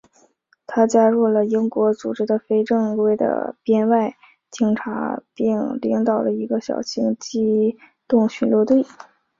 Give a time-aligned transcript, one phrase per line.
[0.65, 4.15] 他加入了英国组织的非正规的编外
[4.49, 7.77] 警察并领导了一个小型机
[8.07, 8.83] 动巡逻队。